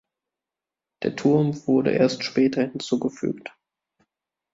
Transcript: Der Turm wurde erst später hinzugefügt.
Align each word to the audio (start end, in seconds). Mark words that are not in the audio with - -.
Der 1.03 1.15
Turm 1.15 1.67
wurde 1.67 1.91
erst 1.91 2.23
später 2.23 2.63
hinzugefügt. 2.63 3.51